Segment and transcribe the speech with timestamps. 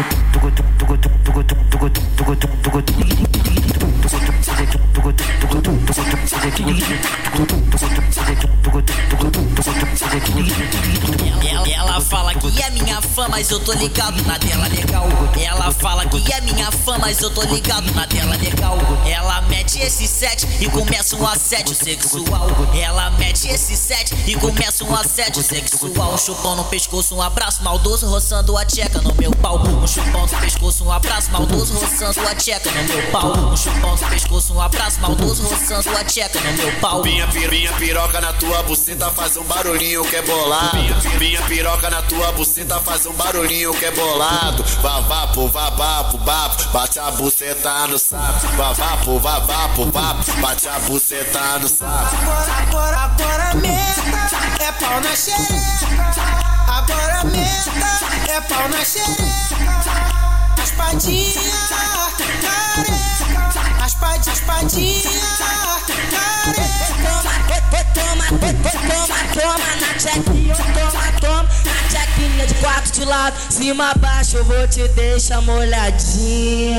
[0.00, 0.08] Ela,
[10.86, 10.99] ela
[12.10, 15.06] fala que é minha fã, mas eu tô ligado na dela legal.
[15.40, 18.76] Ela fala que é minha fã, mas eu tô ligado na dela legal.
[19.06, 22.48] Ela mete esse set e começa um assédio sexual.
[22.74, 26.14] Ela mete esse set e começa um assédio sexual.
[26.14, 29.60] Um chupão no pescoço, um abraço maldoso, roçando a tcheca no meu pau.
[29.60, 33.32] Um chupão no pescoço, um abraço maldoso, roçando a tcheca no meu pau.
[33.52, 37.04] Um chupão no pescoço, um abraço maldoso, roçando a tcheca no meu pau.
[37.04, 40.22] Minha, pir, minha piroca na tua buceta faz um barulhinho que é.
[40.22, 44.62] Minha, minha piroca na tua buceta faz um barulhinho que é bolado.
[44.82, 48.46] Vavapo, vavapo, vapo, bate a buceta no saco.
[48.56, 52.16] Vavapo, vavapo, vapo, bate a buceta no saco.
[52.16, 56.22] Agora, agora, agora meta é pau na xereca.
[56.68, 57.70] Agora meta
[58.30, 59.24] é pau na xereca.
[60.58, 61.42] Raspadinha,
[62.76, 63.10] careca.
[63.80, 65.20] Raspadinha, raspadinha,
[66.44, 66.90] careca.
[67.94, 70.39] Toma, toma, toma na tchequinha,
[73.00, 76.76] de lado, cima baixo eu vou te deixar molhadinha.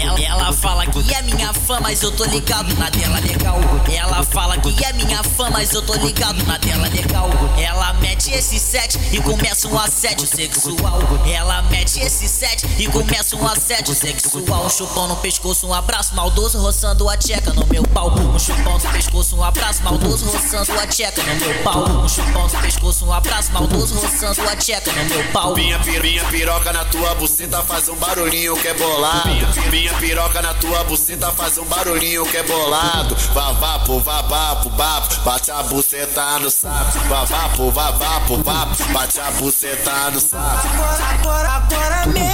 [0.00, 3.60] Ela, ela fala que é minha fã, mas eu tô ligado na dela legal.
[3.92, 7.30] Ela fala que é minha fã, mas eu tô ligado na dela legal.
[7.58, 11.00] Ela mete esse set e começa um assédio sexual.
[11.26, 14.66] Ela mete esse set e começa um assédio sexual.
[14.66, 18.10] Um chupão no pescoço, um abraço maldoso, roçando a tcheca no meu pau.
[18.10, 21.82] Um chupão no pescoço, um abraço maldoso, roçando a tcheca no meu pau.
[21.82, 25.54] Um chupão no pescoço, um abraço maldoso, roçando a tcheca no meu pau.
[25.54, 29.28] Minha, pir, minha piroca na tua buceta faz um barulhinho que é bolado.
[29.28, 33.16] Minha, minha piroca na tua buceta faz um barulhinho que é bolado.
[33.34, 36.98] Vavapo, vavapo, vapo, bate a buceta no saco.
[37.08, 40.68] Vavapo, vavapo, vapo, bate a buceta no saco.
[40.68, 42.27] Agora, agora, agora é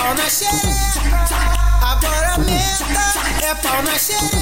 [0.00, 1.36] pau na xereca.
[1.82, 2.86] Agora meta
[3.44, 4.38] é pau na xereca.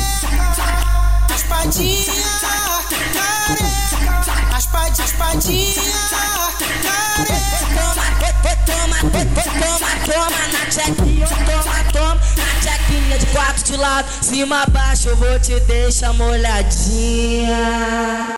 [1.28, 3.26] Raspadinha, careca.
[4.52, 6.68] Raspadinha, raspadinha, careca.
[8.66, 15.08] Toma, toma, toma na tchequinha, toma, toma na tchequinha de quatro de lado, cima baixo
[15.08, 17.56] eu vou te deixar molhadinha.